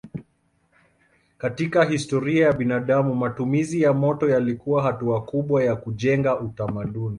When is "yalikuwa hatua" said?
4.29-5.21